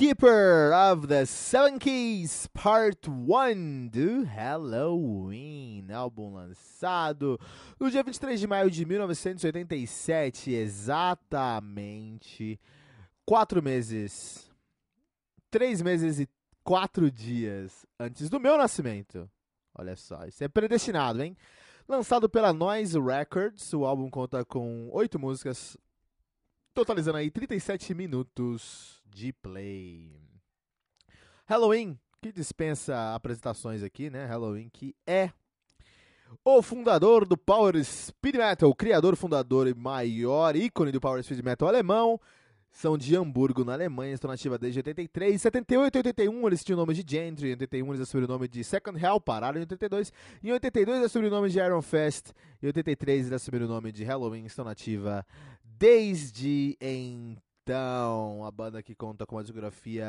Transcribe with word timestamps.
Keeper 0.00 0.72
of 0.72 1.08
the 1.08 1.26
Seven 1.26 1.78
Keys 1.78 2.46
Part 2.54 3.06
1 3.06 3.88
do 3.88 4.24
Halloween, 4.24 5.92
álbum 5.92 6.32
lançado 6.32 7.38
no 7.78 7.90
dia 7.90 8.02
23 8.02 8.40
de 8.40 8.46
maio 8.46 8.70
de 8.70 8.86
1987, 8.86 10.52
exatamente 10.52 12.58
quatro 13.26 13.62
meses, 13.62 14.50
três 15.50 15.82
meses 15.82 16.18
e 16.18 16.26
quatro 16.64 17.10
dias 17.10 17.84
antes 17.98 18.30
do 18.30 18.40
meu 18.40 18.56
nascimento. 18.56 19.30
Olha 19.74 19.96
só, 19.96 20.24
isso 20.24 20.42
é 20.42 20.48
predestinado, 20.48 21.22
hein? 21.22 21.36
Lançado 21.86 22.26
pela 22.26 22.54
Noise 22.54 22.98
Records, 22.98 23.70
o 23.74 23.84
álbum 23.84 24.08
conta 24.08 24.46
com 24.46 24.88
oito 24.92 25.18
músicas, 25.18 25.76
totalizando 26.72 27.18
aí 27.18 27.30
37 27.30 27.92
minutos 27.92 28.99
de 29.10 29.32
play. 29.32 30.20
Halloween, 31.46 31.98
que 32.22 32.32
dispensa 32.32 33.14
apresentações 33.14 33.82
aqui, 33.82 34.08
né? 34.10 34.24
Halloween, 34.26 34.68
que 34.68 34.94
é 35.06 35.30
o 36.44 36.62
fundador 36.62 37.26
do 37.26 37.36
Power 37.36 37.82
Speed 37.84 38.36
Metal, 38.36 38.70
o 38.70 38.74
criador, 38.74 39.16
fundador 39.16 39.66
e 39.66 39.74
maior 39.74 40.54
ícone 40.54 40.92
do 40.92 41.00
Power 41.00 41.22
Speed 41.22 41.44
Metal 41.44 41.68
alemão. 41.68 42.20
São 42.72 42.96
de 42.96 43.16
Hamburgo, 43.16 43.64
na 43.64 43.72
Alemanha, 43.72 44.14
estão 44.14 44.30
nativa 44.30 44.56
desde 44.56 44.78
83. 44.78 45.42
78 45.42 45.96
e 45.96 45.98
81 45.98 46.46
eles 46.46 46.62
tinham 46.62 46.78
o 46.78 46.80
nome 46.80 46.94
de 46.94 47.04
Gentry, 47.04 47.48
em 47.48 47.50
81 47.50 47.88
eles 47.88 48.00
assumiram 48.02 48.28
o 48.28 48.32
nome 48.32 48.46
de 48.46 48.62
Second 48.62 49.04
Hell, 49.04 49.20
pararam 49.20 49.58
em 49.58 49.62
82. 49.62 50.12
Em 50.40 50.52
82 50.52 50.98
eles 50.98 51.06
assumiram 51.10 51.32
o 51.32 51.40
nome 51.40 51.50
de 51.50 51.58
Iron 51.58 51.82
Fest. 51.82 52.30
Em 52.62 52.66
83 52.66 53.26
eles 53.26 53.32
assumiram 53.32 53.66
o 53.66 53.68
nome 53.68 53.90
de 53.90 54.04
Halloween, 54.04 54.44
estão 54.44 54.64
nativa 54.64 55.26
desde 55.64 56.76
então. 56.80 57.49
Então, 57.70 58.44
a 58.44 58.50
banda 58.50 58.82
que 58.82 58.96
conta 58.96 59.24
com 59.24 59.36
uma 59.36 59.44
discografia 59.44 60.04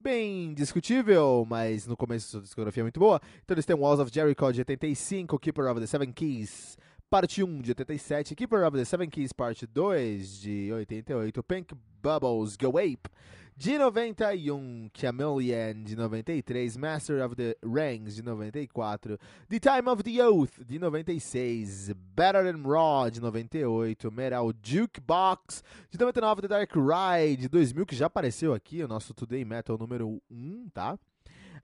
bem 0.00 0.54
discutível, 0.54 1.46
mas 1.46 1.86
no 1.86 1.94
começo 1.94 2.30
sua 2.30 2.40
discografia 2.40 2.80
é 2.80 2.84
muito 2.84 2.98
boa. 2.98 3.20
Então 3.44 3.54
eles 3.54 3.66
têm 3.66 3.76
Walls 3.76 4.00
of 4.00 4.10
Jericho 4.10 4.50
de 4.50 4.60
85, 4.60 5.38
Keeper 5.38 5.70
of 5.70 5.78
the 5.78 5.86
Seven 5.86 6.10
Keys, 6.10 6.78
parte 7.10 7.44
1 7.44 7.60
de 7.60 7.72
87, 7.72 8.34
Keeper 8.34 8.66
of 8.66 8.78
the 8.78 8.84
Seven 8.86 9.10
Keys, 9.10 9.30
parte 9.30 9.66
2 9.66 10.40
de 10.40 10.72
88, 10.72 11.42
Pink 11.42 11.74
Bubbles 12.02 12.56
Go 12.56 12.78
Ape 12.78 13.10
de 13.58 13.76
91, 13.76 14.88
Chameleon 14.94 15.82
de 15.82 15.96
93, 15.96 16.76
Master 16.76 17.26
of 17.26 17.34
the 17.34 17.56
Rings 17.60 18.14
de 18.14 18.22
94, 18.22 19.18
The 19.48 19.58
Time 19.58 19.90
of 19.90 20.04
the 20.04 20.22
Oath 20.22 20.64
de 20.64 20.78
96, 20.78 21.92
Better 22.14 22.44
Than 22.44 22.62
Raw 22.62 23.10
de 23.10 23.20
98, 23.20 24.12
Metal 24.12 24.52
Jukebox 24.62 25.64
de 25.90 25.98
99, 25.98 26.42
The 26.42 26.48
Dark 26.48 26.72
Ride 26.76 27.42
de 27.42 27.48
2000, 27.48 27.84
que 27.84 27.96
já 27.96 28.06
apareceu 28.06 28.54
aqui, 28.54 28.80
o 28.84 28.86
nosso 28.86 29.12
Today 29.12 29.44
Metal 29.44 29.76
número 29.76 30.22
1, 30.30 30.68
tá? 30.72 30.96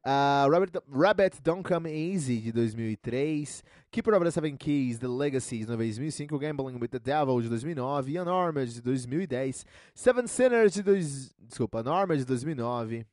Uh, 0.04 0.46
Rabbit, 0.50 0.76
Rabbit 0.86 1.42
Don't 1.42 1.62
Come 1.62 1.86
Easy, 1.86 2.38
de 2.38 2.52
2003. 2.52 3.62
Keeper 3.90 4.12
of 4.12 4.24
the 4.24 4.30
Seven 4.30 4.54
Keys, 4.58 4.98
The 4.98 5.08
Legacy, 5.08 5.64
de 5.64 5.66
2005. 5.66 6.38
Gambling 6.38 6.78
with 6.78 6.90
the 6.90 6.98
Devil, 6.98 7.40
de 7.40 7.48
2009. 7.48 8.18
Unarmed, 8.18 8.68
de 8.68 8.82
2010. 8.82 9.64
Seven 9.94 10.26
Sinners, 10.26 10.74
de... 10.74 10.82
Dois, 10.82 11.34
desculpa, 11.48 11.80
Unarmed, 11.80 12.18
de 12.18 12.24
2009. 12.26 13.06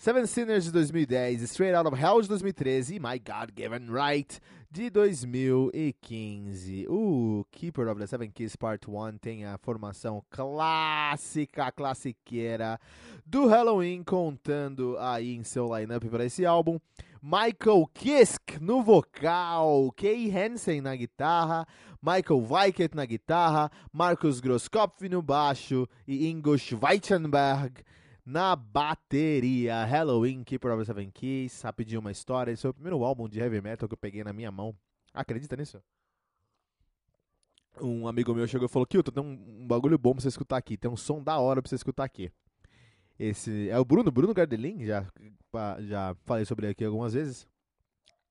Seven 0.00 0.28
Sinners 0.28 0.66
de 0.66 0.70
2010, 0.70 1.42
Straight 1.42 1.74
Out 1.74 1.88
of 1.88 1.96
Hell 1.96 2.22
de 2.22 2.28
2013 2.28 2.94
e 2.94 3.00
My 3.00 3.18
God 3.18 3.50
Given 3.52 3.88
Right 3.90 4.38
de 4.70 4.90
2015. 4.90 6.86
O 6.88 7.44
Keeper 7.50 7.88
of 7.88 7.98
the 7.98 8.06
Seven 8.06 8.30
Keys 8.30 8.54
Part 8.54 8.88
1 8.88 9.18
tem 9.18 9.44
a 9.44 9.58
formação 9.58 10.22
clássica, 10.30 11.72
classiqueira 11.72 12.78
do 13.26 13.48
Halloween, 13.48 14.04
contando 14.04 14.96
aí 15.00 15.34
em 15.34 15.42
seu 15.42 15.76
lineup 15.76 16.08
para 16.08 16.24
esse 16.24 16.46
álbum. 16.46 16.78
Michael 17.20 17.90
Kiske 17.92 18.62
no 18.62 18.84
vocal, 18.84 19.92
Kay 19.96 20.30
Hansen 20.30 20.80
na 20.80 20.94
guitarra, 20.94 21.66
Michael 22.00 22.46
Weikert 22.48 22.94
na 22.94 23.04
guitarra, 23.04 23.68
Marcus 23.92 24.38
Grosskopf 24.38 25.08
no 25.08 25.20
baixo 25.20 25.88
e 26.06 26.28
Ingo 26.28 26.56
Schweichenberg 26.56 27.82
na 28.28 28.54
bateria. 28.54 29.86
Halloween, 29.86 30.42
of 30.42 30.78
the 30.78 30.84
Seven 30.84 31.10
Keys. 31.10 31.62
Rapidinho 31.62 32.00
uma 32.00 32.12
história. 32.12 32.52
Esse 32.52 32.62
foi 32.62 32.70
o 32.70 32.74
primeiro 32.74 33.02
álbum 33.02 33.26
de 33.26 33.40
heavy 33.40 33.60
metal 33.62 33.88
que 33.88 33.94
eu 33.94 33.98
peguei 33.98 34.22
na 34.22 34.34
minha 34.34 34.52
mão. 34.52 34.76
Acredita 35.14 35.56
nisso? 35.56 35.82
Um 37.80 38.06
amigo 38.06 38.34
meu 38.34 38.46
chegou 38.46 38.66
e 38.66 38.68
falou: 38.68 38.86
Kilton, 38.86 39.12
tem 39.12 39.22
um, 39.22 39.62
um, 39.62 39.66
bagulho 39.66 39.96
bom 39.96 40.12
pra 40.12 40.20
você 40.20 40.28
escutar 40.28 40.58
aqui. 40.58 40.76
Tem 40.76 40.90
um 40.90 40.96
som 40.96 41.22
da 41.22 41.38
hora 41.38 41.62
pra 41.62 41.70
você 41.70 41.76
escutar 41.76 42.04
aqui. 42.04 42.30
Esse 43.18 43.70
é 43.70 43.78
o 43.78 43.84
Bruno, 43.84 44.10
Bruno 44.10 44.34
Gardelin. 44.34 44.84
Já, 44.84 45.06
já 45.80 46.14
falei 46.26 46.44
sobre 46.44 46.66
ele 46.66 46.72
aqui 46.72 46.84
algumas 46.84 47.14
vezes. 47.14 47.48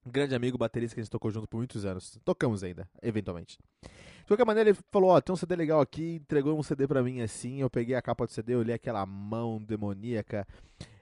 Grande 0.06 0.36
amigo, 0.36 0.58
baterista 0.58 0.94
que 0.94 1.02
a 1.02 1.04
gente 1.04 1.12
tocou 1.12 1.32
junto 1.32 1.48
por 1.48 1.58
muitos 1.58 1.86
anos. 1.86 2.20
Tocamos 2.24 2.64
ainda, 2.64 2.88
eventualmente. 3.02 3.58
De 4.28 4.30
qualquer 4.30 4.46
maneira, 4.46 4.72
ele 4.72 4.80
falou: 4.92 5.12
Ó, 5.12 5.16
oh, 5.16 5.22
tem 5.22 5.32
um 5.32 5.38
CD 5.38 5.56
legal 5.56 5.80
aqui, 5.80 6.16
entregou 6.16 6.60
um 6.60 6.62
CD 6.62 6.86
pra 6.86 7.02
mim 7.02 7.22
assim. 7.22 7.62
Eu 7.62 7.70
peguei 7.70 7.96
a 7.96 8.02
capa 8.02 8.26
do 8.26 8.32
CD, 8.34 8.58
olhei 8.58 8.76
aquela 8.76 9.06
mão 9.06 9.58
demoníaca 9.58 10.46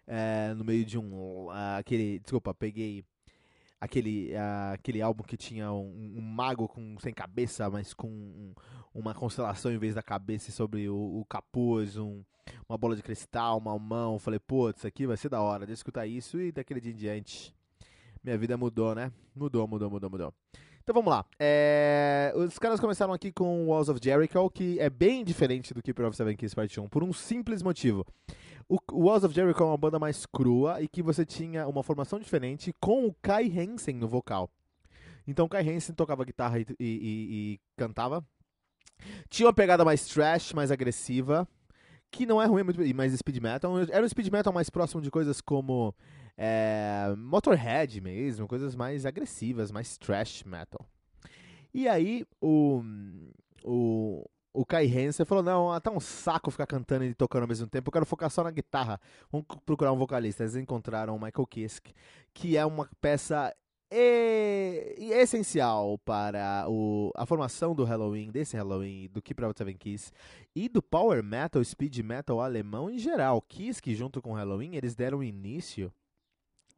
é, 0.05 0.53
no 0.53 0.63
meio 0.63 0.85
de 0.85 0.95
um. 0.99 1.47
Uh, 1.47 1.79
aquele. 1.79 2.19
Desculpa, 2.19 2.53
peguei 2.53 3.03
aquele, 3.81 4.31
uh, 4.35 4.73
aquele 4.75 5.01
álbum 5.01 5.23
que 5.23 5.35
tinha 5.35 5.71
um, 5.71 6.17
um, 6.17 6.21
mago 6.21 6.67
com, 6.67 6.99
sem 6.99 7.11
cabeça, 7.11 7.67
mas 7.67 7.95
com 7.95 8.07
um, 8.07 8.53
uma 8.93 9.15
constelação 9.15 9.71
em 9.71 9.79
vez 9.79 9.95
da 9.95 10.03
cabeça 10.03 10.51
sobre 10.51 10.87
o, 10.87 10.95
o 10.95 11.25
capuz, 11.27 11.97
um, 11.97 12.23
uma 12.69 12.77
bola 12.77 12.95
de 12.95 13.01
cristal, 13.01 13.57
uma 13.57 13.79
mão. 13.79 14.19
Falei, 14.19 14.39
putz, 14.39 14.81
isso 14.81 14.87
aqui 14.87 15.07
vai 15.07 15.17
ser 15.17 15.29
da 15.29 15.41
hora, 15.41 15.65
eu 15.65 15.73
escutar 15.73 16.05
isso. 16.05 16.39
E 16.39 16.51
daquele 16.51 16.79
dia 16.79 16.91
em 16.91 16.95
diante, 16.95 17.55
minha 18.23 18.37
vida 18.37 18.55
mudou, 18.55 18.93
né? 18.93 19.11
Mudou, 19.35 19.67
mudou, 19.67 19.89
mudou, 19.89 20.11
mudou. 20.11 20.33
Então 20.85 20.93
vamos 20.93 21.09
lá. 21.09 21.25
É, 21.39 22.31
os 22.35 22.59
caras 22.59 22.79
começaram 22.79 23.11
aqui 23.11 23.31
com 23.31 23.65
Walls 23.65 23.89
of 23.89 23.99
Jericho, 23.99 24.47
que 24.51 24.79
é 24.79 24.87
bem 24.87 25.23
diferente 25.23 25.73
do 25.73 25.81
Keeper 25.81 26.05
of 26.05 26.15
Seven 26.15 26.37
Keys 26.37 26.53
Part 26.53 26.79
1, 26.79 26.87
por 26.89 27.03
um 27.03 27.11
simples 27.11 27.63
motivo. 27.63 28.05
O, 28.69 28.77
Walls 28.91 29.23
of 29.23 29.33
Jericho 29.33 29.63
é 29.63 29.65
uma 29.65 29.77
banda 29.77 29.97
mais 29.97 30.27
crua 30.27 30.79
e 30.83 30.87
que 30.87 31.01
você 31.01 31.25
tinha 31.25 31.67
uma 31.67 31.81
formação 31.81 32.19
diferente 32.19 32.71
com 32.79 33.07
o 33.07 33.15
Kai 33.19 33.51
Hansen 33.51 33.95
no 33.95 34.07
vocal. 34.07 34.47
Então 35.25 35.47
o 35.47 35.49
Kai 35.49 35.67
Hansen 35.67 35.95
tocava 35.95 36.23
guitarra 36.23 36.59
e, 36.59 36.67
e, 36.69 36.75
e, 36.79 37.53
e 37.53 37.59
cantava. 37.75 38.23
Tinha 39.27 39.47
uma 39.47 39.53
pegada 39.53 39.83
mais 39.83 40.05
trash, 40.05 40.53
mais 40.53 40.69
agressiva, 40.69 41.47
que 42.11 42.25
não 42.25 42.41
é 42.41 42.45
ruim, 42.45 42.61
é 42.61 42.93
mais 42.93 43.13
speed 43.13 43.41
metal. 43.41 43.79
Era 43.91 44.05
um 44.05 44.09
speed 44.09 44.29
metal 44.29 44.53
mais 44.53 44.69
próximo 44.69 45.01
de 45.01 45.11
coisas 45.11 45.41
como 45.41 45.93
é, 46.37 47.13
Motorhead 47.17 48.01
mesmo, 48.01 48.47
coisas 48.47 48.75
mais 48.75 49.05
agressivas, 49.05 49.71
mais 49.71 49.97
trash 49.97 50.43
metal. 50.43 50.85
E 51.73 51.87
aí 51.87 52.25
o, 52.41 52.81
o, 53.63 54.25
o 54.53 54.65
Kai 54.65 54.87
Hansen 54.87 55.25
falou: 55.25 55.43
Não, 55.43 55.79
tá 55.81 55.91
um 55.91 55.99
saco 55.99 56.51
ficar 56.51 56.67
cantando 56.67 57.03
e 57.03 57.13
tocando 57.13 57.43
ao 57.43 57.47
mesmo 57.47 57.67
tempo, 57.67 57.89
eu 57.89 57.91
quero 57.91 58.05
focar 58.05 58.29
só 58.29 58.43
na 58.43 58.51
guitarra. 58.51 58.99
Vamos 59.31 59.45
procurar 59.65 59.91
um 59.91 59.97
vocalista. 59.97 60.43
Eles 60.43 60.55
encontraram 60.55 61.15
o 61.15 61.19
Michael 61.19 61.47
Kiske, 61.47 61.93
que 62.33 62.55
é 62.55 62.65
uma 62.65 62.89
peça 63.01 63.53
e, 63.91 64.95
e 64.97 65.11
essencial 65.13 65.97
para 65.99 66.65
o, 66.67 67.11
a 67.15 67.25
formação 67.25 67.75
do 67.75 67.83
Halloween, 67.83 68.31
desse 68.31 68.57
Halloween, 68.57 69.09
do 69.11 69.21
Keep 69.21 69.43
Out 69.43 69.57
Seven 69.57 69.77
Keys 69.77 70.11
e 70.55 70.67
do 70.67 70.81
Power 70.81 71.23
Metal, 71.23 71.63
Speed 71.63 71.99
Metal 71.99 72.41
alemão 72.41 72.89
em 72.89 72.97
geral. 72.97 73.41
Kiss, 73.41 73.81
que 73.81 73.95
junto 73.95 74.21
com 74.21 74.31
o 74.31 74.35
Halloween, 74.35 74.75
eles 74.75 74.95
deram 74.95 75.23
início, 75.23 75.93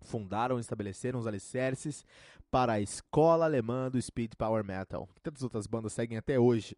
fundaram 0.02 0.60
estabeleceram 0.60 1.20
os 1.20 1.28
alicerces 1.28 2.06
para 2.52 2.74
a 2.74 2.82
escola 2.82 3.46
alemã 3.46 3.90
do 3.90 4.02
Speed 4.02 4.34
Power 4.38 4.64
Metal, 4.64 5.08
que 5.16 5.22
tantas 5.22 5.44
outras 5.44 5.68
bandas 5.68 5.94
seguem 5.94 6.18
até 6.18 6.40
hoje. 6.40 6.76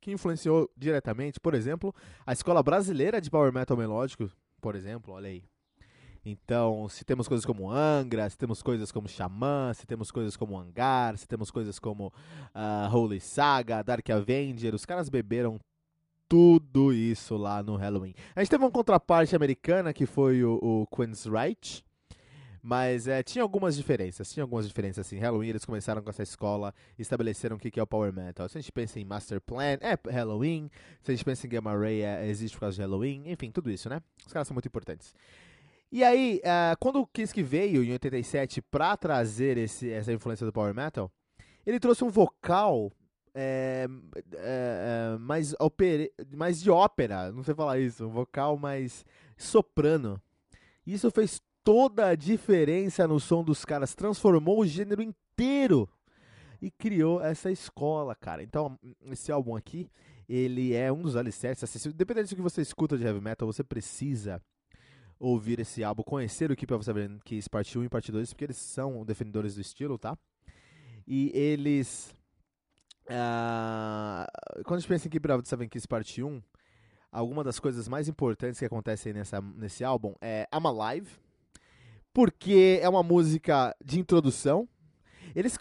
Que 0.00 0.12
influenciou 0.12 0.70
diretamente, 0.76 1.40
por 1.40 1.54
exemplo, 1.54 1.94
a 2.26 2.32
escola 2.32 2.62
brasileira 2.62 3.20
de 3.20 3.30
Power 3.30 3.52
Metal 3.52 3.76
melódico, 3.76 4.30
por 4.60 4.74
exemplo, 4.74 5.14
olha 5.14 5.28
aí. 5.28 5.44
Então, 6.24 6.88
se 6.88 7.04
temos 7.04 7.28
coisas 7.28 7.44
como 7.44 7.70
Angra, 7.70 8.28
se 8.30 8.38
temos 8.38 8.62
coisas 8.62 8.90
como 8.90 9.06
Xamã, 9.06 9.72
se 9.74 9.86
temos 9.86 10.10
coisas 10.10 10.36
como 10.36 10.58
Hangar, 10.58 11.18
se 11.18 11.28
temos 11.28 11.50
coisas 11.50 11.78
como 11.78 12.06
uh, 12.06 12.96
Holy 12.96 13.20
Saga, 13.20 13.82
Dark 13.82 14.08
Avenger, 14.08 14.74
os 14.74 14.86
caras 14.86 15.10
beberam 15.10 15.60
tudo 16.26 16.92
isso 16.94 17.36
lá 17.36 17.62
no 17.62 17.76
Halloween. 17.76 18.14
A 18.34 18.40
gente 18.40 18.50
teve 18.50 18.64
uma 18.64 18.70
contraparte 18.70 19.36
americana 19.36 19.92
que 19.92 20.06
foi 20.06 20.42
o, 20.42 20.58
o 20.62 20.86
Queen's 20.86 21.26
Right, 21.26 21.84
mas 22.62 23.06
é, 23.06 23.22
tinha 23.22 23.42
algumas 23.42 23.76
diferenças, 23.76 24.32
tinha 24.32 24.42
algumas 24.42 24.66
diferenças 24.66 25.06
assim. 25.06 25.18
Halloween 25.18 25.50
eles 25.50 25.66
começaram 25.66 26.00
com 26.02 26.08
essa 26.08 26.22
escola, 26.22 26.74
estabeleceram 26.98 27.56
o 27.56 27.58
que 27.58 27.78
é 27.78 27.82
o 27.82 27.86
Power 27.86 28.10
Metal. 28.10 28.48
Se 28.48 28.56
a 28.56 28.60
gente 28.62 28.72
pensa 28.72 28.98
em 28.98 29.04
Master 29.04 29.38
Plan, 29.42 29.76
é 29.82 29.98
Halloween. 30.10 30.70
Se 31.02 31.10
a 31.10 31.14
gente 31.14 31.26
pensa 31.26 31.46
em 31.46 31.50
Gamma 31.50 31.76
Ray, 31.76 32.00
é, 32.00 32.26
existe 32.26 32.54
por 32.54 32.60
causa 32.60 32.76
de 32.76 32.80
Halloween. 32.80 33.24
Enfim, 33.26 33.50
tudo 33.50 33.70
isso, 33.70 33.90
né? 33.90 34.00
Os 34.26 34.32
caras 34.32 34.48
são 34.48 34.54
muito 34.54 34.66
importantes. 34.66 35.14
E 35.94 36.02
aí, 36.02 36.40
uh, 36.42 36.76
quando 36.80 37.00
o 37.00 37.06
Kiske 37.06 37.40
veio 37.40 37.84
em 37.84 37.92
87 37.92 38.60
para 38.62 38.96
trazer 38.96 39.56
esse, 39.56 39.92
essa 39.92 40.12
influência 40.12 40.44
do 40.44 40.52
Power 40.52 40.74
Metal, 40.74 41.08
ele 41.64 41.78
trouxe 41.78 42.02
um 42.02 42.08
vocal 42.08 42.90
é, 43.32 43.86
é, 44.32 45.16
mais, 45.20 45.54
opere, 45.60 46.12
mais 46.32 46.60
de 46.60 46.68
ópera, 46.68 47.30
não 47.30 47.44
sei 47.44 47.54
falar 47.54 47.78
isso, 47.78 48.08
um 48.08 48.10
vocal 48.10 48.56
mais 48.56 49.06
soprano. 49.38 50.20
Isso 50.84 51.12
fez 51.12 51.40
toda 51.62 52.08
a 52.08 52.16
diferença 52.16 53.06
no 53.06 53.20
som 53.20 53.44
dos 53.44 53.64
caras, 53.64 53.94
transformou 53.94 54.62
o 54.62 54.66
gênero 54.66 55.00
inteiro 55.00 55.88
e 56.60 56.72
criou 56.72 57.22
essa 57.22 57.52
escola, 57.52 58.16
cara. 58.16 58.42
Então, 58.42 58.76
esse 59.12 59.30
álbum 59.30 59.54
aqui, 59.54 59.88
ele 60.28 60.74
é 60.74 60.90
um 60.90 61.02
dos 61.02 61.14
alicerces. 61.14 61.86
Dependendo 61.94 62.30
do 62.30 62.34
que 62.34 62.42
você 62.42 62.62
escuta 62.62 62.98
de 62.98 63.04
heavy 63.04 63.20
metal, 63.20 63.46
você 63.46 63.62
precisa 63.62 64.42
ouvir 65.18 65.60
esse 65.60 65.82
álbum, 65.82 66.02
conhecer 66.02 66.50
o 66.50 66.56
Keep 66.56 66.74
of 66.74 66.84
Seven 66.84 67.18
Keys 67.24 67.48
parte 67.48 67.78
1 67.78 67.84
e 67.84 67.88
parte 67.88 68.10
2, 68.10 68.32
porque 68.32 68.44
eles 68.44 68.56
são 68.56 69.04
defendedores 69.04 69.54
do 69.54 69.60
estilo, 69.60 69.98
tá? 69.98 70.16
E 71.06 71.30
eles. 71.34 72.14
Uh, 73.06 74.62
quando 74.64 74.78
a 74.78 74.80
gente 74.80 74.88
pensa 74.88 75.06
em 75.06 75.10
Keep 75.10 75.30
of 75.30 75.48
Seven 75.48 75.68
Keys 75.68 75.86
parte 75.86 76.22
1, 76.22 76.42
alguma 77.12 77.44
das 77.44 77.58
coisas 77.58 77.86
mais 77.86 78.08
importantes 78.08 78.58
que 78.58 78.64
acontecem 78.64 79.12
nessa, 79.12 79.40
nesse 79.40 79.84
álbum 79.84 80.14
é 80.20 80.48
I'm 80.52 80.66
Alive, 80.66 81.10
porque 82.12 82.80
é 82.82 82.88
uma 82.88 83.02
música 83.02 83.74
de 83.84 84.00
introdução. 84.00 84.68
Eles, 85.34 85.58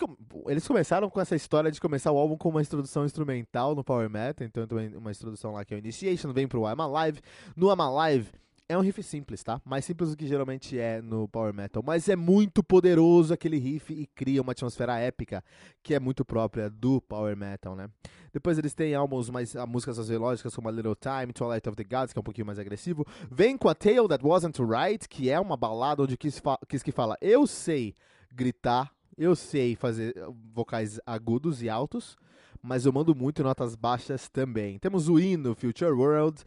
eles 0.48 0.68
começaram 0.68 1.10
com 1.10 1.20
essa 1.20 1.36
história 1.36 1.72
de 1.72 1.82
começar 1.82 2.12
o 2.12 2.18
álbum 2.18 2.38
com 2.38 2.50
uma 2.50 2.62
introdução 2.62 3.06
instrumental 3.06 3.74
no 3.74 3.84
Power 3.84 4.08
Metal, 4.08 4.46
então 4.46 4.68
uma 4.96 5.12
introdução 5.12 5.52
lá 5.52 5.66
que 5.66 5.74
é 5.74 5.78
o 5.78 5.80
Initiation, 5.80 6.32
vem 6.32 6.48
pro 6.48 6.62
I'm 6.62 6.80
Alive. 6.80 7.20
No 7.56 7.74
I'm 7.74 7.82
Alive 7.82 8.30
é 8.74 8.78
um 8.78 8.82
riff 8.82 9.02
simples, 9.04 9.44
tá? 9.44 9.62
Mais 9.64 9.86
simples 9.86 10.10
do 10.10 10.18
que 10.18 10.28
geralmente 10.28 10.78
é 10.78 11.02
no 11.02 11.28
Power 11.28 11.54
Metal. 11.54 11.84
Mas 11.86 12.10
é 12.10 12.16
muito 12.16 12.64
poderoso 12.64 13.34
aquele 13.34 13.58
riff 13.58 13.94
e 13.94 14.06
cria 14.08 14.42
uma 14.42 14.52
atmosfera 14.52 15.00
épica 15.00 15.44
que 15.82 15.94
é 15.94 16.00
muito 16.00 16.26
própria 16.26 16.70
do 16.70 17.00
Power 17.02 17.38
Metal, 17.38 17.76
né? 17.76 17.90
Depois 18.34 18.58
eles 18.58 18.74
têm 18.74 18.96
álbuns 18.96 19.30
mais 19.30 19.56
a 19.56 19.66
músicas 19.68 19.98
mais 20.10 20.56
como 20.56 20.68
A 20.68 20.72
Little 20.72 20.96
Time, 20.96 21.32
Twilight 21.32 21.70
of 21.70 21.76
the 21.76 21.84
Gods, 21.84 22.14
que 22.14 22.20
é 22.20 22.22
um 22.22 22.24
pouquinho 22.24 22.48
mais 22.48 22.58
agressivo. 22.58 23.06
Vem 23.32 23.56
com 23.56 23.70
a 23.70 23.76
Tale 23.76 24.08
That 24.08 24.26
Wasn't 24.26 24.60
Right, 24.64 25.08
que 25.08 25.30
é 25.30 25.40
uma 25.40 25.56
balada 25.56 26.02
onde 26.02 26.18
Kiss, 26.18 26.42
fa 26.42 26.58
que 26.68 26.92
fala: 26.92 27.16
Eu 27.22 27.46
sei 27.46 27.96
gritar, 28.34 28.92
eu 29.16 29.36
sei 29.36 29.76
fazer 29.76 30.16
vocais 30.52 31.00
agudos 31.06 31.62
e 31.62 31.70
altos, 31.70 32.18
mas 32.60 32.88
eu 32.88 32.92
mando 32.92 33.14
muito 33.14 33.44
notas 33.44 33.76
baixas 33.76 34.28
também. 34.28 34.80
Temos 34.80 35.08
o 35.10 35.20
hino 35.20 35.54
Future 35.54 35.92
World, 35.92 36.42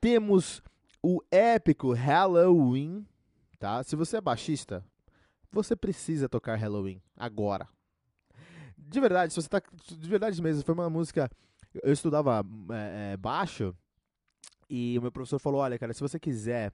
temos 0.00 0.62
o 1.08 1.22
épico 1.30 1.92
Halloween, 1.92 3.06
tá? 3.60 3.80
Se 3.84 3.94
você 3.94 4.16
é 4.16 4.20
baixista, 4.20 4.84
você 5.52 5.76
precisa 5.76 6.28
tocar 6.28 6.56
Halloween 6.56 7.00
agora. 7.16 7.68
De 8.76 8.98
verdade, 8.98 9.32
se 9.32 9.40
você 9.40 9.48
tá. 9.48 9.62
De 9.86 10.08
verdade 10.08 10.42
mesmo, 10.42 10.64
foi 10.64 10.74
uma 10.74 10.90
música. 10.90 11.30
Eu 11.80 11.92
estudava 11.92 12.44
é, 12.72 13.12
é, 13.12 13.16
baixo 13.16 13.72
e 14.68 14.98
o 14.98 15.02
meu 15.02 15.12
professor 15.12 15.38
falou: 15.38 15.60
olha, 15.60 15.78
cara, 15.78 15.94
se 15.94 16.00
você 16.00 16.18
quiser 16.18 16.72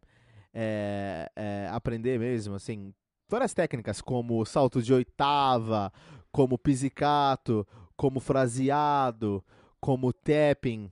é, 0.54 1.30
é 1.36 1.68
aprender 1.70 2.18
mesmo, 2.18 2.54
assim, 2.54 2.94
várias 3.28 3.52
técnicas 3.52 4.00
como 4.00 4.46
salto 4.46 4.82
de 4.82 4.94
oitava, 4.94 5.92
como 6.30 6.56
pizzicato, 6.56 7.66
como 7.98 8.18
fraseado, 8.18 9.44
como 9.78 10.10
tapping 10.10 10.90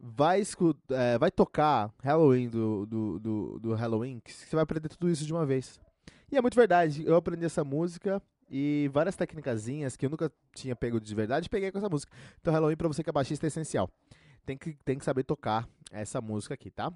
vai, 0.00 0.42
é, 0.90 1.18
vai 1.18 1.30
tocar 1.30 1.92
Halloween 2.02 2.48
do, 2.48 2.86
do, 2.86 3.18
do, 3.20 3.58
do, 3.60 3.74
Halloween, 3.74 4.20
que 4.20 4.32
você 4.32 4.56
vai 4.56 4.62
aprender 4.62 4.88
tudo 4.88 5.10
isso 5.10 5.26
de 5.26 5.32
uma 5.32 5.44
vez. 5.44 5.78
E 6.32 6.36
é 6.36 6.40
muito 6.40 6.54
verdade, 6.54 7.04
eu 7.04 7.14
aprendi 7.16 7.44
essa 7.44 7.62
música 7.62 8.22
e 8.50 8.88
várias 8.92 9.14
técnicas 9.14 9.66
que 9.96 10.06
eu 10.06 10.10
nunca 10.10 10.32
tinha 10.54 10.74
pego 10.74 11.00
de 11.00 11.14
verdade, 11.14 11.48
peguei 11.48 11.70
com 11.70 11.78
essa 11.78 11.88
música. 11.88 12.12
Então 12.40 12.52
Halloween 12.52 12.76
pra 12.76 12.88
você 12.88 13.02
que 13.02 13.10
é 13.10 13.12
baixista 13.12 13.46
é 13.46 13.48
essencial. 13.48 13.90
Tem 14.46 14.56
que, 14.56 14.76
tem 14.84 14.98
que 14.98 15.04
saber 15.04 15.22
tocar 15.22 15.68
essa 15.92 16.20
música 16.20 16.54
aqui, 16.54 16.70
tá? 16.70 16.90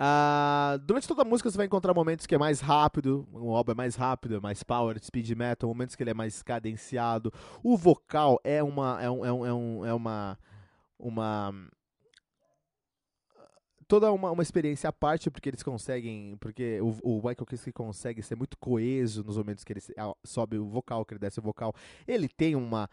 Uh, 0.00 0.78
durante 0.78 1.06
toda 1.06 1.20
a 1.20 1.24
música 1.26 1.50
você 1.50 1.58
vai 1.58 1.66
encontrar 1.66 1.92
momentos 1.92 2.24
que 2.24 2.34
é 2.34 2.38
mais 2.38 2.60
rápido, 2.60 3.28
o 3.32 3.54
álbum 3.54 3.72
é 3.72 3.74
mais 3.74 3.96
rápido, 3.96 4.36
é 4.36 4.40
mais 4.40 4.62
power, 4.62 4.98
speed 4.98 5.30
metal, 5.32 5.68
momentos 5.68 5.94
que 5.94 6.02
ele 6.02 6.10
é 6.10 6.14
mais 6.14 6.42
cadenciado. 6.42 7.30
O 7.62 7.76
vocal 7.76 8.40
é 8.42 8.62
uma, 8.62 8.98
é 9.02 9.10
um, 9.10 9.26
é 9.26 9.32
um, 9.32 9.84
é, 9.84 9.88
é 9.90 9.92
uma 9.92 10.38
uma 11.00 11.52
toda 13.90 14.12
uma, 14.12 14.30
uma 14.30 14.42
experiência 14.42 14.88
à 14.88 14.92
parte, 14.92 15.28
porque 15.32 15.48
eles 15.48 15.64
conseguem, 15.64 16.36
porque 16.38 16.80
o, 16.80 16.96
o 17.02 17.16
Michael 17.16 17.44
Kiske 17.44 17.72
consegue 17.72 18.22
ser 18.22 18.36
muito 18.36 18.56
coeso 18.56 19.24
nos 19.24 19.36
momentos 19.36 19.64
que 19.64 19.72
ele 19.72 19.80
sobe 20.24 20.58
o 20.58 20.68
vocal, 20.68 21.04
que 21.04 21.12
ele 21.12 21.18
desce 21.18 21.40
o 21.40 21.42
vocal. 21.42 21.74
Ele 22.06 22.28
tem 22.28 22.54
uma 22.54 22.88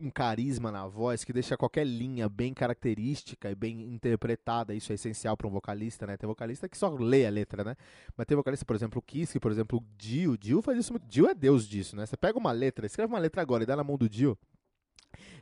um 0.00 0.10
carisma 0.10 0.70
na 0.70 0.86
voz 0.86 1.24
que 1.24 1.32
deixa 1.32 1.56
qualquer 1.56 1.84
linha 1.84 2.28
bem 2.28 2.54
característica 2.54 3.50
e 3.50 3.54
bem 3.54 3.82
interpretada. 3.92 4.72
Isso 4.72 4.92
é 4.92 4.94
essencial 4.94 5.36
para 5.36 5.48
um 5.48 5.50
vocalista, 5.50 6.06
né? 6.06 6.16
Tem 6.16 6.26
vocalista 6.26 6.68
que 6.68 6.78
só 6.78 6.88
lê 6.94 7.26
a 7.26 7.30
letra, 7.30 7.64
né? 7.64 7.76
Mas 8.16 8.26
tem 8.26 8.36
vocalista, 8.36 8.64
por 8.64 8.76
exemplo, 8.76 9.00
o 9.00 9.02
Kiske, 9.02 9.40
por 9.40 9.50
exemplo, 9.50 9.78
o 9.78 9.84
Dio. 9.98 10.38
Dio 10.38 10.62
faz 10.62 10.78
isso 10.78 10.92
muito. 10.92 11.06
Dio 11.06 11.28
é 11.28 11.34
deus 11.34 11.66
disso, 11.66 11.96
né? 11.96 12.06
Você 12.06 12.16
pega 12.16 12.38
uma 12.38 12.52
letra, 12.52 12.86
escreve 12.86 13.12
uma 13.12 13.18
letra 13.18 13.42
agora 13.42 13.64
e 13.64 13.66
dá 13.66 13.76
na 13.76 13.84
mão 13.84 13.98
do 13.98 14.08
Dio 14.08 14.38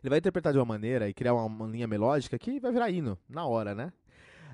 ele 0.03 0.11
vai 0.11 0.19
interpretar 0.19 0.53
de 0.53 0.59
uma 0.59 0.65
maneira 0.65 1.09
e 1.09 1.15
criar 1.15 1.35
uma, 1.35 1.67
linha 1.67 1.87
melódica 1.87 2.39
que 2.39 2.61
vai 2.61 2.73
virar 2.73 2.91
hino, 2.91 3.19
na 3.29 3.47
hora, 3.47 3.75
né? 3.75 3.93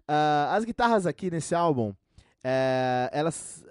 Uh, 0.09 0.51
as 0.51 0.65
guitarras 0.65 1.07
aqui 1.07 1.31
nesse 1.31 1.55
álbum, 1.55 1.91
uh, 1.91 3.09
elas 3.13 3.65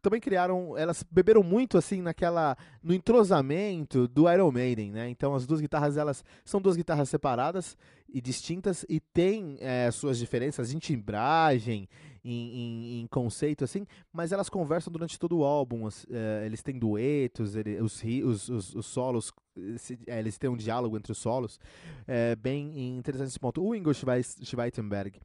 também 0.00 0.20
criaram, 0.20 0.76
elas 0.76 1.04
beberam 1.10 1.42
muito 1.42 1.76
assim 1.76 2.00
naquela 2.00 2.56
no 2.82 2.94
entrosamento 2.94 4.06
do 4.08 4.30
Iron 4.32 4.50
Maiden, 4.50 4.92
né? 4.92 5.08
Então 5.08 5.34
as 5.34 5.46
duas 5.46 5.60
guitarras 5.60 5.96
elas 5.96 6.24
são 6.44 6.60
duas 6.60 6.76
guitarras 6.76 7.08
separadas 7.08 7.76
e 8.08 8.20
distintas 8.20 8.86
e 8.88 9.00
têm 9.00 9.58
é, 9.60 9.90
suas 9.90 10.18
diferenças 10.18 10.72
em 10.72 10.78
timbragem, 10.78 11.88
em, 12.24 12.32
em, 12.32 13.00
em, 13.00 13.06
conceito 13.06 13.64
assim, 13.64 13.86
mas 14.12 14.32
elas 14.32 14.48
conversam 14.48 14.92
durante 14.92 15.18
todo 15.18 15.38
o 15.38 15.44
álbum. 15.44 15.86
As, 15.86 16.06
é, 16.10 16.44
eles 16.46 16.62
têm 16.62 16.78
duetos, 16.78 17.56
ele, 17.56 17.80
os, 17.80 18.02
os, 18.02 18.48
os, 18.48 18.74
os, 18.74 18.86
solos, 18.86 19.32
se, 19.76 19.98
é, 20.06 20.18
eles 20.18 20.38
têm 20.38 20.50
um 20.50 20.56
diálogo 20.56 20.96
entre 20.96 21.12
os 21.12 21.18
solos, 21.18 21.58
é, 22.06 22.36
bem 22.36 22.96
interessante 22.96 23.28
esse 23.28 23.40
ponto. 23.40 23.62
O 23.62 23.74
Ingo 23.74 23.92
Schweitenberg 23.92 25.20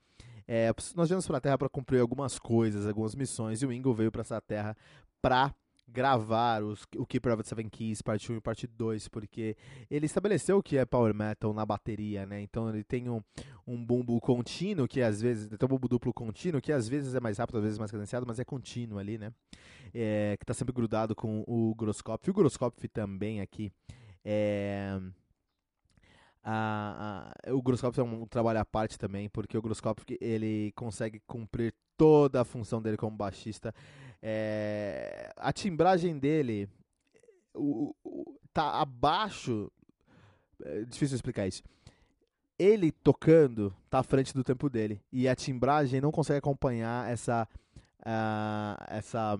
é, 0.48 0.74
nós 0.96 1.08
viemos 1.10 1.26
para 1.26 1.38
a 1.38 1.42
Terra 1.42 1.58
para 1.58 1.70
cumprir 1.70 2.00
algumas 2.00 2.38
coisas, 2.38 2.86
algumas 2.86 3.16
missões, 3.16 3.62
e 3.62 3.66
o 3.66 3.72
Ingo 3.72 3.94
veio 3.94 4.12
para 4.12 4.22
essa 4.22 4.42
Terra 4.42 4.76
para 5.22 5.54
gravar 5.94 6.64
os, 6.64 6.84
o 6.98 7.04
of 7.04 7.44
the 7.44 7.44
Seven 7.44 7.70
Keys, 7.70 8.02
parte 8.02 8.32
1 8.32 8.38
e 8.38 8.42
parte 8.42 8.68
2, 8.68 9.08
porque 9.08 9.56
ele 9.90 10.06
estabeleceu 10.06 10.58
o 10.58 10.64
que 10.64 10.78
é 10.78 10.86
Power 10.86 11.14
Metal 11.14 11.54
na 11.54 11.66
bateria, 11.66 12.26
né? 12.26 12.42
Então 12.42 12.68
ele 12.70 12.84
tem 12.84 13.10
um, 13.10 13.22
um 13.68 13.86
bumbo 13.86 14.20
contínuo, 14.20 14.88
que 14.88 15.02
às 15.02 15.22
vezes, 15.22 15.48
tem 15.48 15.66
um 15.66 15.70
bumbo 15.70 15.88
duplo 15.88 16.14
contínuo, 16.14 16.60
que 16.60 16.72
às 16.72 16.90
vezes 16.90 17.14
é 17.16 17.20
mais 17.20 17.38
rápido, 17.38 17.58
às 17.58 17.64
vezes 17.64 17.80
mais 17.80 17.92
cadenciado, 17.92 18.26
mas 18.28 18.40
é 18.40 18.44
contínuo 18.44 18.98
ali, 18.98 19.18
né? 19.18 19.32
É, 19.94 20.36
que 20.38 20.44
está 20.44 20.54
sempre 20.54 20.74
grudado 20.74 21.16
com 21.16 21.44
o 21.48 21.76
Grosskopf. 21.76 22.28
O 22.28 22.34
Grosskopf 22.34 22.84
também 22.92 23.40
aqui 23.40 23.72
é 24.26 25.00
o 27.52 27.62
Grosskopf 27.62 27.98
é 28.00 28.04
um 28.04 28.26
trabalho 28.26 28.60
à 28.60 28.66
parte 28.66 28.98
também, 28.98 29.30
porque 29.30 29.58
o 29.58 29.62
Grosskopf 29.62 30.04
ele 30.20 30.74
consegue 30.76 31.22
cumprir 31.26 31.74
toda 31.98 32.42
a 32.42 32.46
função 32.46 32.82
dele 32.82 32.98
como 32.98 33.16
baixista. 33.16 33.74
É, 34.26 35.34
a 35.36 35.52
timbragem 35.52 36.18
dele 36.18 36.70
o, 37.54 37.94
o, 38.04 38.40
tá 38.54 38.80
abaixo. 38.80 39.70
É 40.64 40.86
difícil 40.86 41.16
explicar 41.16 41.46
isso. 41.46 41.62
Ele 42.58 42.92
tocando 42.92 43.76
tá 43.90 44.00
à 44.00 44.04
frente 44.04 44.34
do 44.34 44.44
tempo 44.44 44.70
dele 44.70 45.02
e 45.12 45.28
a 45.28 45.36
timbragem 45.36 46.00
não 46.00 46.12
consegue 46.12 46.40
acompanhar 46.40 47.12
essa 47.12 47.48
uh, 48.00 48.84
essa 48.88 49.38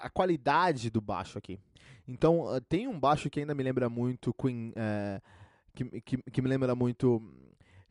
a 0.00 0.08
qualidade 0.10 0.90
do 0.90 1.00
baixo 1.00 1.38
aqui. 1.38 1.58
Então, 2.06 2.40
uh, 2.40 2.60
tem 2.60 2.88
um 2.88 2.98
baixo 2.98 3.28
que 3.28 3.40
ainda 3.40 3.54
me 3.54 3.62
lembra 3.62 3.88
muito 3.88 4.32
Queen. 4.34 4.70
Uh, 4.70 5.20
que, 5.74 6.00
que, 6.00 6.16
que, 6.30 6.42
me 6.42 6.48
lembra 6.48 6.74
muito. 6.74 7.22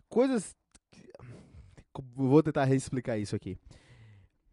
Coisas. 0.09 0.55
Que, 0.91 1.03
vou 2.15 2.41
tentar 2.41 2.65
reexplicar 2.65 3.19
isso 3.19 3.35
aqui. 3.35 3.57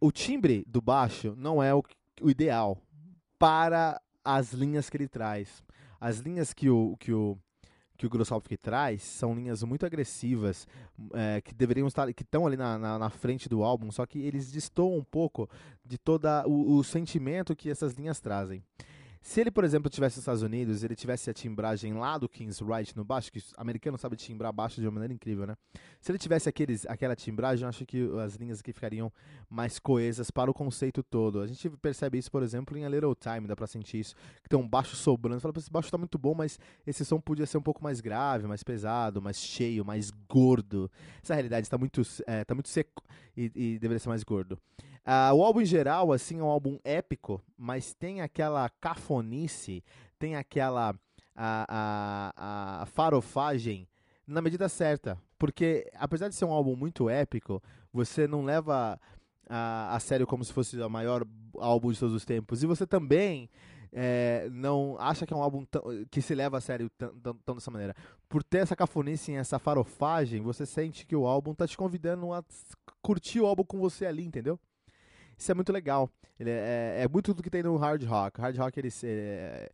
O 0.05 0.11
timbre 0.11 0.63
do 0.67 0.83
baixo 0.83 1.33
não 1.35 1.63
é 1.63 1.73
o, 1.73 1.83
o 2.21 2.29
ideal 2.29 2.77
para 3.39 3.99
as 4.23 4.53
linhas 4.53 4.87
que 4.87 4.97
ele 4.97 5.07
traz. 5.07 5.63
As 5.99 6.19
linhas 6.19 6.53
que 6.53 6.69
o, 6.69 6.95
que 6.99 7.11
o, 7.11 7.35
que 7.97 8.05
o 8.05 8.09
Grossalski 8.11 8.55
traz 8.55 9.01
são 9.01 9.33
linhas 9.33 9.63
muito 9.63 9.83
agressivas, 9.83 10.67
é, 11.11 11.41
que 11.41 11.55
deveriam 11.55 11.87
estar, 11.87 12.13
que 12.13 12.21
estão 12.21 12.45
ali 12.45 12.55
na, 12.55 12.77
na, 12.77 12.99
na, 12.99 13.09
frente 13.09 13.49
do 13.49 13.63
álbum, 13.63 13.91
só 13.91 14.05
que 14.05 14.19
eles 14.19 14.51
destoam 14.51 14.95
um 14.95 15.03
pouco 15.03 15.49
de 15.83 15.97
todo 15.97 16.27
o 16.45 16.83
sentimento 16.83 17.55
que 17.55 17.71
essas 17.71 17.93
linhas 17.93 18.19
trazem. 18.19 18.63
Se 19.25 19.41
ele, 19.41 19.49
por 19.49 19.63
exemplo, 19.63 19.89
tivesse 19.89 20.17
nos 20.17 20.21
Estados 20.21 20.43
Unidos, 20.43 20.83
ele 20.83 20.95
tivesse 20.95 21.31
a 21.31 21.33
timbragem 21.33 21.95
lá 21.95 22.15
do 22.15 22.29
King's 22.29 22.59
Right 22.59 22.95
no 22.95 23.03
baixo, 23.03 23.31
que 23.31 23.39
o 23.39 23.43
americano 23.57 23.97
sabe 23.97 24.15
timbrar 24.15 24.53
baixo 24.53 24.79
de 24.79 24.85
uma 24.85 24.91
maneira 24.91 25.15
incrível, 25.15 25.47
né? 25.47 25.57
Se 25.99 26.11
ele 26.11 26.19
tivesse 26.19 26.47
aqueles, 26.47 26.85
aquela 26.85 27.15
timbragem, 27.15 27.63
eu 27.63 27.69
acho 27.69 27.87
que 27.87 28.07
as 28.23 28.35
linhas 28.35 28.59
aqui 28.59 28.71
ficariam 28.71 29.11
mais 29.49 29.79
coesas 29.79 30.29
para 30.29 30.51
o 30.51 30.53
conceito 30.53 31.01
todo. 31.01 31.41
A 31.41 31.47
gente 31.47 31.67
percebe 31.71 32.19
isso, 32.19 32.29
por 32.29 32.43
exemplo, 32.43 32.77
em 32.77 32.85
A 32.85 32.89
Little 32.89 33.15
Time, 33.15 33.47
dá 33.47 33.55
pra 33.55 33.65
sentir 33.65 34.01
isso, 34.01 34.15
que 34.43 34.47
tem 34.47 34.59
um 34.59 34.69
baixo 34.69 34.95
sobrando. 34.95 35.39
Você 35.39 35.41
fala, 35.41 35.53
esse 35.57 35.71
baixo 35.71 35.89
tá 35.89 35.97
muito 35.97 36.19
bom, 36.19 36.35
mas 36.35 36.59
esse 36.85 37.03
som 37.03 37.19
podia 37.19 37.47
ser 37.47 37.57
um 37.57 37.63
pouco 37.63 37.83
mais 37.83 38.01
grave, 38.01 38.45
mais 38.45 38.61
pesado, 38.61 39.23
mais 39.23 39.37
cheio, 39.37 39.83
mais 39.83 40.11
gordo. 40.29 40.89
Essa 41.23 41.33
realidade 41.33 41.65
está 41.65 41.79
muito, 41.79 42.03
é, 42.27 42.45
tá 42.45 42.53
muito 42.53 42.69
seco 42.69 43.03
e, 43.35 43.51
e 43.55 43.79
deveria 43.79 43.97
ser 43.97 44.09
mais 44.09 44.23
gordo. 44.23 44.55
Uh, 45.05 45.35
o 45.35 45.43
álbum 45.43 45.61
em 45.61 45.65
geral, 45.65 46.11
assim, 46.11 46.39
é 46.39 46.43
um 46.43 46.47
álbum 46.47 46.79
épico, 46.83 47.41
mas 47.55 47.93
tem 47.93 48.21
aquela 48.21 48.67
cafonice, 48.81 49.83
tem 50.17 50.35
aquela 50.35 50.95
a, 51.35 51.65
a, 52.35 52.81
a 52.81 52.85
farofagem 52.87 53.87
na 54.25 54.41
medida 54.41 54.67
certa. 54.67 55.17
Porque, 55.37 55.91
apesar 55.95 56.27
de 56.27 56.35
ser 56.35 56.45
um 56.45 56.51
álbum 56.51 56.75
muito 56.75 57.09
épico, 57.09 57.61
você 57.93 58.27
não 58.27 58.43
leva 58.43 58.99
a, 59.47 59.95
a 59.95 59.99
sério 59.99 60.25
como 60.25 60.43
se 60.43 60.51
fosse 60.51 60.79
o 60.79 60.89
maior 60.89 61.25
álbum 61.59 61.91
de 61.91 61.99
todos 61.99 62.15
os 62.15 62.25
tempos. 62.25 62.63
E 62.63 62.65
você 62.65 62.87
também 62.87 63.49
é, 63.91 64.47
não 64.51 64.97
acha 64.99 65.25
que 65.25 65.33
é 65.33 65.37
um 65.37 65.43
álbum 65.43 65.65
que 66.09 66.21
se 66.21 66.33
leva 66.33 66.57
a 66.57 66.61
sério 66.61 66.89
tão 67.45 67.55
dessa 67.55 67.69
maneira. 67.69 67.95
Por 68.27 68.43
ter 68.43 68.59
essa 68.59 68.75
cafonice, 68.75 69.33
essa 69.33 69.59
farofagem, 69.59 70.41
você 70.41 70.65
sente 70.65 71.05
que 71.05 71.15
o 71.15 71.27
álbum 71.27 71.53
tá 71.53 71.67
te 71.67 71.77
convidando 71.77 72.33
a 72.33 72.43
curtir 73.01 73.39
o 73.39 73.45
álbum 73.45 73.63
com 73.63 73.79
você 73.79 74.05
ali, 74.05 74.25
entendeu? 74.25 74.59
Isso 75.37 75.51
é 75.51 75.55
muito 75.55 75.71
legal. 75.71 76.09
Ele 76.39 76.49
é, 76.49 76.97
é, 76.99 77.03
é 77.03 77.07
muito 77.07 77.33
do 77.33 77.41
que 77.41 77.49
tem 77.49 77.63
no 77.63 77.77
hard 77.77 78.03
rock. 78.03 78.41
hard 78.41 78.57
rock 78.57 78.79
ele 78.79 78.89
é, 79.03 79.71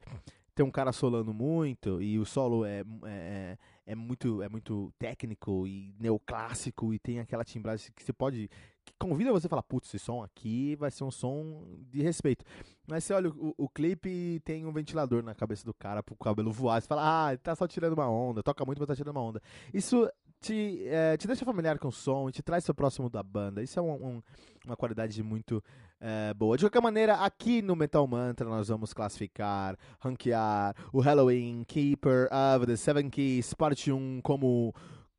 tem 0.53 0.65
um 0.65 0.71
cara 0.71 0.91
solando 0.91 1.33
muito 1.33 2.01
e 2.01 2.19
o 2.19 2.25
solo 2.25 2.65
é, 2.65 2.83
é, 3.05 3.57
é, 3.85 3.95
muito, 3.95 4.41
é 4.41 4.49
muito 4.49 4.93
técnico 4.99 5.65
e 5.65 5.95
neoclássico 5.99 6.93
e 6.93 6.99
tem 6.99 7.19
aquela 7.19 7.43
timbragem 7.43 7.91
que 7.95 8.03
você 8.03 8.13
pode. 8.13 8.49
que 8.85 8.93
convida 8.99 9.31
você 9.31 9.47
a 9.47 9.49
falar, 9.49 9.63
putz, 9.63 9.87
esse 9.87 9.99
som 10.03 10.21
aqui 10.21 10.75
vai 10.75 10.91
ser 10.91 11.03
um 11.03 11.11
som 11.11 11.65
de 11.89 12.01
respeito. 12.01 12.43
Mas 12.87 13.03
você 13.03 13.13
olha 13.13 13.29
o, 13.29 13.55
o 13.57 13.69
clipe 13.69 14.41
tem 14.43 14.65
um 14.65 14.73
ventilador 14.73 15.23
na 15.23 15.33
cabeça 15.33 15.65
do 15.65 15.73
cara 15.73 16.03
pro 16.03 16.15
cabelo 16.15 16.51
voar. 16.51 16.81
Você 16.81 16.87
fala, 16.87 17.25
ah, 17.27 17.31
ele 17.31 17.37
tá 17.37 17.55
só 17.55 17.67
tirando 17.67 17.93
uma 17.93 18.09
onda, 18.09 18.43
toca 18.43 18.65
muito, 18.65 18.79
mas 18.79 18.87
tá 18.87 18.95
tirando 18.95 19.15
uma 19.15 19.23
onda. 19.23 19.41
Isso 19.73 20.07
te, 20.41 20.87
é, 20.87 21.15
te 21.15 21.27
deixa 21.27 21.45
familiar 21.45 21.77
com 21.77 21.87
o 21.87 21.91
som 21.91 22.27
e 22.27 22.31
te 22.31 22.41
traz 22.41 22.65
seu 22.65 22.73
próximo 22.73 23.09
da 23.09 23.21
banda. 23.21 23.61
Isso 23.61 23.79
é 23.79 23.81
um, 23.81 23.91
um, 23.91 24.23
uma 24.65 24.75
qualidade 24.75 25.21
muito 25.21 25.63
é, 25.99 26.33
boa. 26.33 26.57
De 26.57 26.65
qualquer 26.65 26.81
maneira, 26.81 27.15
aqui 27.15 27.61
no 27.61 27.75
Metal 27.75 28.05
Mantra 28.07 28.49
nós 28.49 28.67
vamos 28.67 28.93
classificar, 28.93 29.77
ranquear 29.99 30.75
o 30.91 30.99
Halloween 30.99 31.63
Keeper 31.63 32.27
of 32.31 32.65
the 32.65 32.75
Seven 32.75 33.09
Keys, 33.09 33.53
parte 33.53 33.91
1, 33.91 34.21
como 34.23 34.73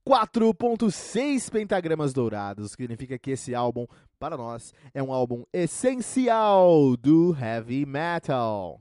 4.6 0.07 1.50
pentagramas 1.50 2.12
dourados. 2.12 2.73
Significa 2.73 3.17
que 3.17 3.31
esse 3.31 3.55
álbum, 3.55 3.87
para 4.19 4.37
nós, 4.37 4.75
é 4.93 5.02
um 5.02 5.12
álbum 5.12 5.45
essencial 5.52 6.97
do 6.97 7.37
heavy 7.41 7.87
metal. 7.87 8.81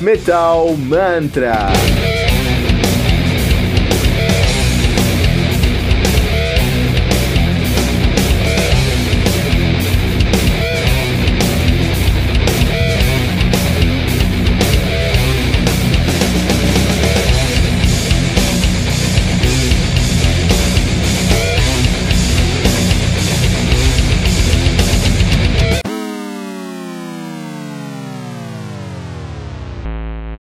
Metal 0.00 0.76
Mantra. 0.76 2.27